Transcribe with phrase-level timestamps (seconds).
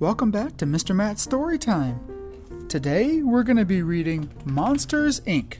[0.00, 0.94] Welcome back to Mr.
[0.94, 1.98] Matt's Story Time.
[2.68, 5.56] Today we're going to be reading Monsters Inc.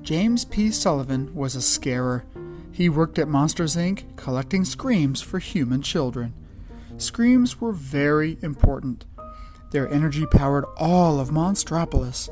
[0.00, 0.70] James P.
[0.70, 2.24] Sullivan was a scarer.
[2.72, 6.32] He worked at Monsters Inc., collecting screams for human children.
[6.96, 9.04] Screams were very important.
[9.70, 12.30] Their energy powered all of Monstropolis.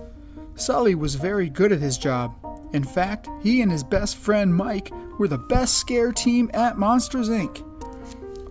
[0.55, 2.35] Sully was very good at his job.
[2.73, 7.29] In fact, he and his best friend Mike were the best scare team at Monsters
[7.29, 7.63] Inc.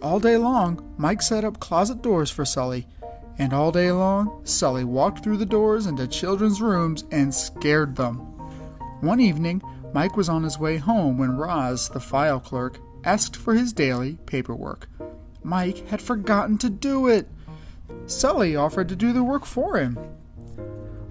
[0.01, 2.87] All day long, Mike set up closet doors for Sully,
[3.39, 8.17] and all day long, Sully walked through the doors into children's rooms and scared them.
[9.01, 9.61] One evening,
[9.93, 14.19] Mike was on his way home when Roz, the file clerk, asked for his daily
[14.27, 14.87] paperwork.
[15.43, 17.27] Mike had forgotten to do it.
[18.05, 19.95] Sully offered to do the work for him.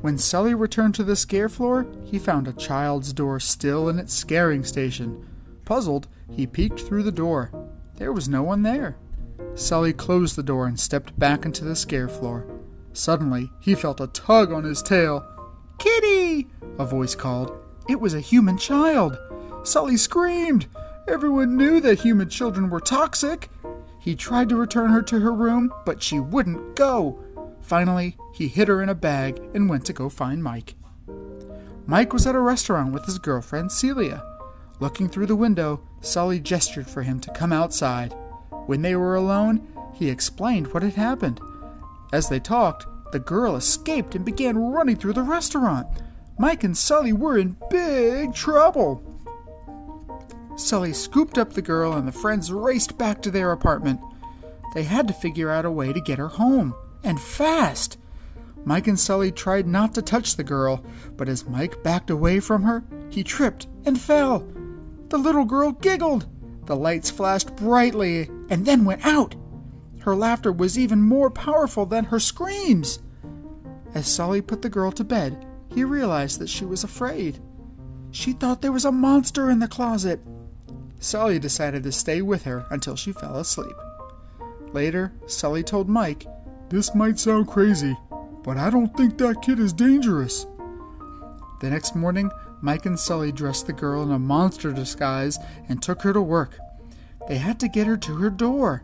[0.00, 4.14] When Sully returned to the scare floor, he found a child's door still in its
[4.14, 5.26] scaring station.
[5.64, 7.50] Puzzled, he peeked through the door.
[7.96, 8.96] There was no one there.
[9.54, 12.46] Sully closed the door and stepped back into the scare floor.
[12.92, 15.26] Suddenly, he felt a tug on his tail.
[15.78, 16.48] Kitty!
[16.78, 17.52] A voice called.
[17.88, 19.18] It was a human child.
[19.62, 20.66] Sully screamed.
[21.08, 23.50] Everyone knew that human children were toxic.
[24.00, 27.18] He tried to return her to her room, but she wouldn't go.
[27.62, 30.74] Finally, he hid her in a bag and went to go find Mike.
[31.86, 34.22] Mike was at a restaurant with his girlfriend Celia.
[34.80, 38.14] Looking through the window, Sully gestured for him to come outside.
[38.66, 41.40] When they were alone, he explained what had happened.
[42.12, 45.86] As they talked, the girl escaped and began running through the restaurant.
[46.38, 49.02] Mike and Sully were in big trouble.
[50.56, 54.00] Sully scooped up the girl, and the friends raced back to their apartment.
[54.74, 57.98] They had to figure out a way to get her home, and fast.
[58.64, 60.84] Mike and Sully tried not to touch the girl,
[61.16, 64.46] but as Mike backed away from her, he tripped and fell.
[65.08, 66.26] The little girl giggled.
[66.66, 69.36] The lights flashed brightly and then went out.
[70.00, 73.00] Her laughter was even more powerful than her screams.
[73.94, 77.40] As Sully put the girl to bed, he realized that she was afraid.
[78.10, 80.20] She thought there was a monster in the closet.
[81.00, 83.76] Sully decided to stay with her until she fell asleep.
[84.72, 86.26] Later, Sully told Mike,
[86.68, 87.96] This might sound crazy,
[88.42, 90.46] but I don't think that kid is dangerous.
[91.60, 92.30] The next morning,
[92.66, 95.38] Mike and Sully dressed the girl in a monster disguise
[95.68, 96.58] and took her to work.
[97.28, 98.78] They had to get her to her door.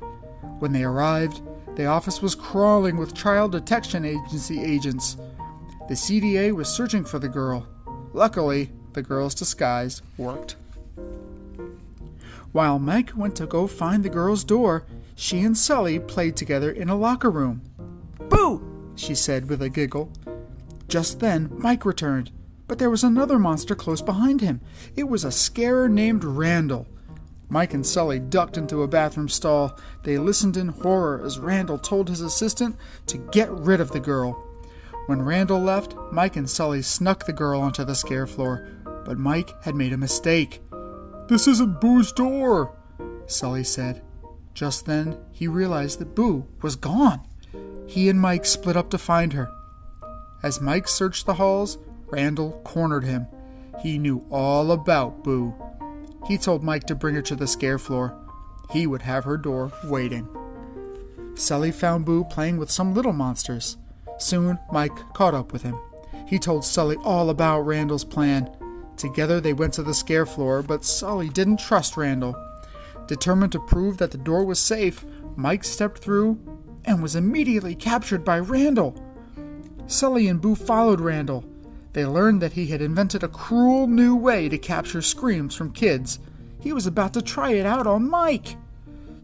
[0.60, 1.42] When they arrived,
[1.74, 5.16] the office was crawling with Child Detection Agency agents.
[5.88, 7.66] The CDA was searching for the girl.
[8.12, 10.54] Luckily, the girl's disguise worked.
[12.52, 14.84] While Mike went to go find the girl's door,
[15.16, 17.62] she and Sully played together in a locker room.
[18.28, 18.62] Boo!
[18.94, 20.12] she said with a giggle.
[20.86, 22.30] Just then, Mike returned.
[22.72, 24.62] But there was another monster close behind him.
[24.96, 26.86] It was a scarer named Randall.
[27.50, 29.78] Mike and Sully ducked into a bathroom stall.
[30.04, 32.76] They listened in horror as Randall told his assistant
[33.08, 34.42] to get rid of the girl.
[35.04, 38.66] When Randall left, Mike and Sully snuck the girl onto the scare floor,
[39.04, 40.62] but Mike had made a mistake.
[41.28, 42.74] This isn't Boo's door,
[43.26, 44.02] Sully said.
[44.54, 47.20] Just then, he realized that Boo was gone.
[47.86, 49.50] He and Mike split up to find her.
[50.42, 51.76] As Mike searched the halls,
[52.12, 53.26] Randall cornered him.
[53.80, 55.54] He knew all about Boo.
[56.28, 58.14] He told Mike to bring her to the scare floor.
[58.70, 60.28] He would have her door waiting.
[61.34, 63.78] Sully found Boo playing with some little monsters.
[64.18, 65.78] Soon, Mike caught up with him.
[66.26, 68.50] He told Sully all about Randall's plan.
[68.98, 72.36] Together, they went to the scare floor, but Sully didn't trust Randall.
[73.06, 75.04] Determined to prove that the door was safe,
[75.34, 76.38] Mike stepped through
[76.84, 78.94] and was immediately captured by Randall.
[79.86, 81.44] Sully and Boo followed Randall.
[81.92, 86.18] They learned that he had invented a cruel new way to capture screams from kids.
[86.58, 88.56] He was about to try it out on Mike.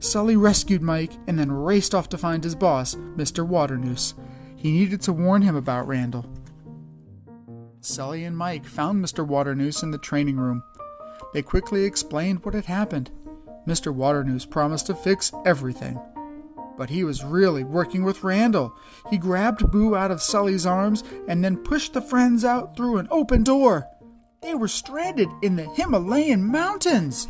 [0.01, 3.47] Sully rescued Mike and then raced off to find his boss, Mr.
[3.47, 4.15] Waternoose.
[4.57, 6.27] He needed to warn him about Randall.
[7.81, 9.27] Sully and Mike found Mr.
[9.27, 10.63] Waternoose in the training room.
[11.33, 13.11] They quickly explained what had happened.
[13.67, 13.95] Mr.
[13.95, 15.99] Waternoose promised to fix everything.
[16.79, 18.73] But he was really working with Randall.
[19.11, 23.09] He grabbed Boo out of Sully's arms and then pushed the friends out through an
[23.11, 23.89] open door.
[24.43, 27.27] They were stranded in the Himalayan mountains.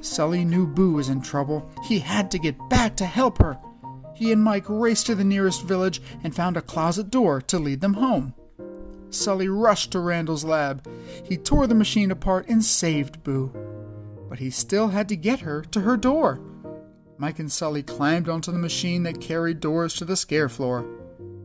[0.00, 1.70] Sully knew Boo was in trouble.
[1.84, 3.56] He had to get back to help her.
[4.14, 7.80] He and Mike raced to the nearest village and found a closet door to lead
[7.80, 8.34] them home.
[9.10, 10.84] Sully rushed to Randall's lab.
[11.24, 13.52] He tore the machine apart and saved Boo.
[14.28, 16.40] But he still had to get her to her door.
[17.16, 20.84] Mike and Sully climbed onto the machine that carried doors to the scare floor.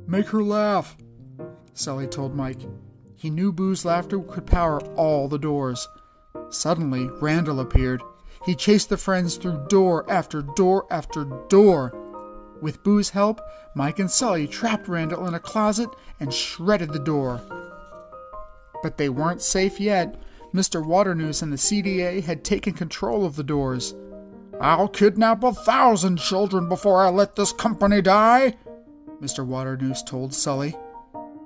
[0.08, 0.98] Make her laugh,
[1.74, 2.62] Sully told Mike.
[3.16, 5.88] He knew Boo's laughter could power all the doors.
[6.50, 8.02] Suddenly, Randall appeared.
[8.46, 11.94] He chased the friends through door after door after door.
[12.62, 13.42] With Boo's help,
[13.76, 15.90] Mike and Sully trapped Randall in a closet
[16.20, 17.42] and shredded the door.
[18.82, 20.22] But they weren't safe yet.
[20.54, 20.84] Mr.
[20.84, 23.94] Waternoose and the CDA had taken control of the doors.
[24.62, 28.56] I'll kidnap a thousand children before I let this company die,
[29.22, 29.46] Mr.
[29.46, 30.76] Waternoose told Sully.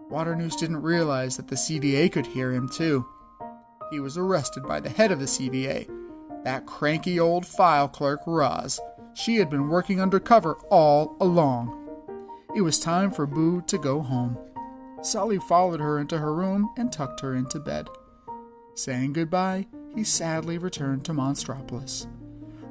[0.10, 3.06] Waternoose didn't realize that the CDA could hear him, too.
[3.92, 5.88] He was arrested by the head of the CDA,
[6.44, 8.80] that cranky old file clerk, Roz.
[9.14, 11.80] She had been working undercover all along.
[12.56, 14.38] It was time for Boo to go home.
[15.04, 17.88] Sully followed her into her room and tucked her into bed.
[18.74, 22.08] Saying goodbye, he sadly returned to Monstropolis.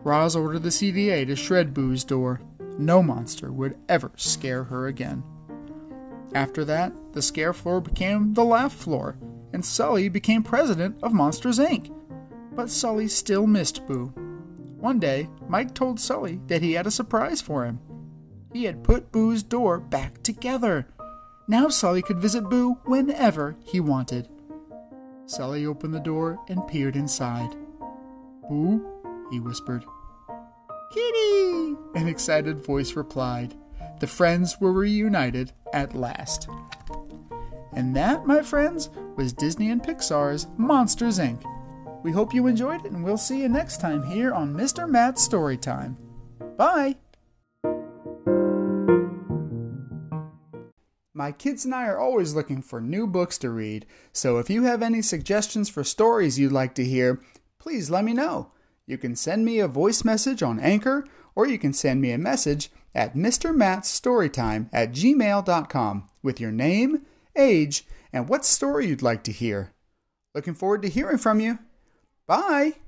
[0.04, 2.40] Roz ordered the CDA to shred Boo's door.
[2.78, 5.22] No monster would ever scare her again.
[6.34, 9.16] After that, the scare floor became the laugh floor,
[9.52, 11.94] and Sully became president of Monsters Inc.
[12.54, 14.12] But Sully still missed Boo.
[14.78, 17.78] One day, Mike told Sully that he had a surprise for him.
[18.52, 20.88] He had put Boo's door back together.
[21.46, 24.28] Now Sully could visit Boo whenever he wanted.
[25.26, 27.54] Sully opened the door and peered inside.
[28.48, 28.91] Boo,
[29.32, 29.84] he whispered.
[30.92, 31.74] Kitty!
[31.94, 33.54] An excited voice replied.
[33.98, 36.48] The friends were reunited at last.
[37.72, 41.42] And that, my friends, was Disney and Pixar's Monsters Inc.
[42.04, 44.88] We hope you enjoyed it, and we'll see you next time here on Mr.
[44.88, 45.96] Matt's Storytime.
[46.58, 46.96] Bye!
[51.14, 54.64] My kids and I are always looking for new books to read, so if you
[54.64, 57.22] have any suggestions for stories you'd like to hear,
[57.58, 58.50] please let me know.
[58.92, 62.18] You can send me a voice message on Anchor, or you can send me a
[62.18, 69.32] message at mrmattsstorytime at gmail.com with your name, age, and what story you'd like to
[69.32, 69.72] hear.
[70.34, 71.58] Looking forward to hearing from you.
[72.26, 72.81] Bye!